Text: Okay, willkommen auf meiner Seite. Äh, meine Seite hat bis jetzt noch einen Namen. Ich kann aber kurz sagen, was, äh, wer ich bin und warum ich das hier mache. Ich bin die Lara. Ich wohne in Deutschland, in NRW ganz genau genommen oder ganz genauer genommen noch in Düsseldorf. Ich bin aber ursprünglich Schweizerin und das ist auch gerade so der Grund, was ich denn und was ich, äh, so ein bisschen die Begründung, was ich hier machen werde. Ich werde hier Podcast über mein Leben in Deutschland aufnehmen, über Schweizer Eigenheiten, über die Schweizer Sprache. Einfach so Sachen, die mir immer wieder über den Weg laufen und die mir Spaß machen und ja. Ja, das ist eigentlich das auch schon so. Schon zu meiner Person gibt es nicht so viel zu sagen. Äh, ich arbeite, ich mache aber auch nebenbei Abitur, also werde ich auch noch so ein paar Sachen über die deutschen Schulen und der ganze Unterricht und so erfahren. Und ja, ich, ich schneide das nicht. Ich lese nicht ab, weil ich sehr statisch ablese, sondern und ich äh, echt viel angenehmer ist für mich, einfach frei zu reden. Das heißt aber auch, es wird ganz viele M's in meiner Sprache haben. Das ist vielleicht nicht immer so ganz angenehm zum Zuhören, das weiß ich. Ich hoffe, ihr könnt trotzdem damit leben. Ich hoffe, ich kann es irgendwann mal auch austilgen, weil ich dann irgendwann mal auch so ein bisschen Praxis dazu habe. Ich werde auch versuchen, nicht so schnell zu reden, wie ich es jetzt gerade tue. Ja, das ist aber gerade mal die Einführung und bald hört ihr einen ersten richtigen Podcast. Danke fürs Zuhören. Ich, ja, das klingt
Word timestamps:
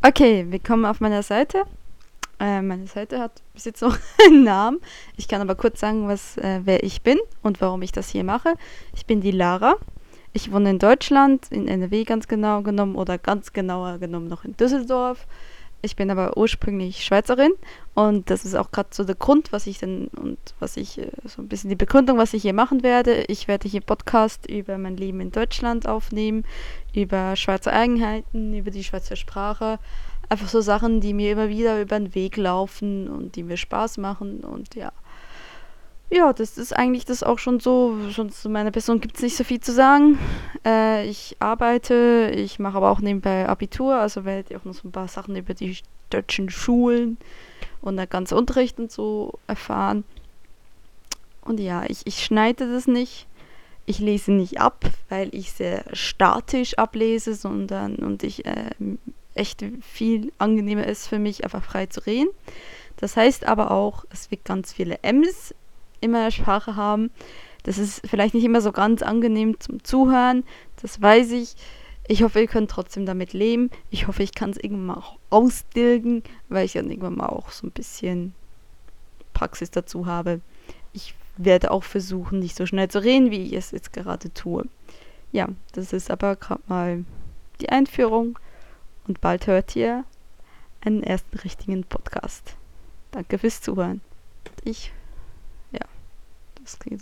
Okay, 0.00 0.46
willkommen 0.48 0.84
auf 0.84 1.00
meiner 1.00 1.24
Seite. 1.24 1.64
Äh, 2.38 2.62
meine 2.62 2.86
Seite 2.86 3.18
hat 3.18 3.42
bis 3.52 3.64
jetzt 3.64 3.82
noch 3.82 3.98
einen 4.24 4.44
Namen. 4.44 4.78
Ich 5.16 5.26
kann 5.26 5.40
aber 5.40 5.56
kurz 5.56 5.80
sagen, 5.80 6.06
was, 6.06 6.36
äh, 6.36 6.60
wer 6.62 6.84
ich 6.84 7.02
bin 7.02 7.18
und 7.42 7.60
warum 7.60 7.82
ich 7.82 7.90
das 7.90 8.08
hier 8.08 8.22
mache. 8.22 8.54
Ich 8.94 9.06
bin 9.06 9.20
die 9.20 9.32
Lara. 9.32 9.74
Ich 10.32 10.52
wohne 10.52 10.70
in 10.70 10.78
Deutschland, 10.78 11.50
in 11.50 11.66
NRW 11.66 12.04
ganz 12.04 12.28
genau 12.28 12.62
genommen 12.62 12.94
oder 12.94 13.18
ganz 13.18 13.52
genauer 13.52 13.98
genommen 13.98 14.28
noch 14.28 14.44
in 14.44 14.56
Düsseldorf. 14.56 15.26
Ich 15.80 15.94
bin 15.94 16.10
aber 16.10 16.36
ursprünglich 16.36 17.04
Schweizerin 17.04 17.52
und 17.94 18.30
das 18.30 18.44
ist 18.44 18.56
auch 18.56 18.72
gerade 18.72 18.88
so 18.92 19.04
der 19.04 19.14
Grund, 19.14 19.52
was 19.52 19.68
ich 19.68 19.78
denn 19.78 20.08
und 20.08 20.38
was 20.58 20.76
ich, 20.76 20.98
äh, 20.98 21.12
so 21.24 21.40
ein 21.40 21.48
bisschen 21.48 21.70
die 21.70 21.76
Begründung, 21.76 22.18
was 22.18 22.34
ich 22.34 22.42
hier 22.42 22.52
machen 22.52 22.82
werde. 22.82 23.22
Ich 23.28 23.46
werde 23.46 23.68
hier 23.68 23.80
Podcast 23.80 24.50
über 24.50 24.76
mein 24.76 24.96
Leben 24.96 25.20
in 25.20 25.30
Deutschland 25.30 25.86
aufnehmen, 25.86 26.44
über 26.94 27.36
Schweizer 27.36 27.72
Eigenheiten, 27.72 28.54
über 28.54 28.72
die 28.72 28.82
Schweizer 28.82 29.14
Sprache. 29.14 29.78
Einfach 30.28 30.48
so 30.48 30.60
Sachen, 30.60 31.00
die 31.00 31.14
mir 31.14 31.30
immer 31.30 31.48
wieder 31.48 31.80
über 31.80 31.98
den 31.98 32.12
Weg 32.14 32.36
laufen 32.36 33.08
und 33.08 33.36
die 33.36 33.44
mir 33.44 33.56
Spaß 33.56 33.98
machen 33.98 34.40
und 34.40 34.74
ja. 34.74 34.92
Ja, 36.10 36.32
das 36.32 36.56
ist 36.56 36.74
eigentlich 36.74 37.04
das 37.04 37.22
auch 37.22 37.38
schon 37.38 37.60
so. 37.60 37.96
Schon 38.10 38.30
zu 38.30 38.48
meiner 38.48 38.70
Person 38.70 39.00
gibt 39.00 39.16
es 39.16 39.22
nicht 39.22 39.36
so 39.36 39.44
viel 39.44 39.60
zu 39.60 39.72
sagen. 39.72 40.18
Äh, 40.64 41.06
ich 41.06 41.36
arbeite, 41.38 42.32
ich 42.34 42.58
mache 42.58 42.78
aber 42.78 42.90
auch 42.90 43.00
nebenbei 43.00 43.46
Abitur, 43.46 43.96
also 43.96 44.24
werde 44.24 44.46
ich 44.48 44.56
auch 44.56 44.64
noch 44.64 44.74
so 44.74 44.88
ein 44.88 44.92
paar 44.92 45.08
Sachen 45.08 45.36
über 45.36 45.52
die 45.52 45.76
deutschen 46.08 46.48
Schulen 46.48 47.18
und 47.82 47.96
der 47.96 48.06
ganze 48.06 48.36
Unterricht 48.36 48.78
und 48.78 48.90
so 48.90 49.38
erfahren. 49.46 50.04
Und 51.42 51.60
ja, 51.60 51.84
ich, 51.86 52.06
ich 52.06 52.24
schneide 52.24 52.70
das 52.72 52.86
nicht. 52.86 53.26
Ich 53.84 53.98
lese 53.98 54.32
nicht 54.32 54.60
ab, 54.60 54.84
weil 55.08 55.34
ich 55.34 55.52
sehr 55.52 55.84
statisch 55.92 56.76
ablese, 56.76 57.34
sondern 57.34 57.96
und 57.96 58.22
ich 58.22 58.44
äh, 58.44 58.70
echt 59.34 59.64
viel 59.80 60.32
angenehmer 60.38 60.86
ist 60.86 61.06
für 61.06 61.18
mich, 61.18 61.44
einfach 61.44 61.64
frei 61.64 61.86
zu 61.86 62.04
reden. 62.06 62.28
Das 62.96 63.16
heißt 63.16 63.46
aber 63.46 63.70
auch, 63.70 64.04
es 64.10 64.30
wird 64.30 64.44
ganz 64.44 64.72
viele 64.72 64.98
M's 65.02 65.54
in 66.00 66.10
meiner 66.10 66.30
Sprache 66.30 66.76
haben. 66.76 67.10
Das 67.62 67.78
ist 67.78 68.06
vielleicht 68.06 68.34
nicht 68.34 68.44
immer 68.44 68.60
so 68.60 68.72
ganz 68.72 69.02
angenehm 69.02 69.58
zum 69.60 69.82
Zuhören, 69.84 70.44
das 70.80 71.02
weiß 71.02 71.32
ich. 71.32 71.54
Ich 72.10 72.22
hoffe, 72.22 72.40
ihr 72.40 72.46
könnt 72.46 72.70
trotzdem 72.70 73.04
damit 73.04 73.34
leben. 73.34 73.70
Ich 73.90 74.06
hoffe, 74.06 74.22
ich 74.22 74.34
kann 74.34 74.48
es 74.50 74.56
irgendwann 74.56 74.86
mal 74.86 74.96
auch 74.96 75.18
austilgen, 75.28 76.22
weil 76.48 76.64
ich 76.64 76.72
dann 76.72 76.88
irgendwann 76.90 77.16
mal 77.16 77.26
auch 77.26 77.50
so 77.50 77.66
ein 77.66 77.70
bisschen 77.70 78.32
Praxis 79.34 79.70
dazu 79.70 80.06
habe. 80.06 80.40
Ich 80.94 81.14
werde 81.36 81.70
auch 81.70 81.84
versuchen, 81.84 82.38
nicht 82.38 82.56
so 82.56 82.64
schnell 82.64 82.88
zu 82.88 83.02
reden, 83.02 83.30
wie 83.30 83.42
ich 83.42 83.52
es 83.52 83.72
jetzt 83.72 83.92
gerade 83.92 84.32
tue. 84.32 84.64
Ja, 85.32 85.48
das 85.72 85.92
ist 85.92 86.10
aber 86.10 86.36
gerade 86.36 86.62
mal 86.66 87.04
die 87.60 87.68
Einführung 87.68 88.38
und 89.06 89.20
bald 89.20 89.46
hört 89.46 89.76
ihr 89.76 90.04
einen 90.80 91.02
ersten 91.02 91.36
richtigen 91.38 91.84
Podcast. 91.84 92.56
Danke 93.10 93.38
fürs 93.38 93.60
Zuhören. 93.60 94.00
Ich, 94.64 94.92
ja, 96.68 96.72
das 96.72 96.78
klingt 96.78 97.00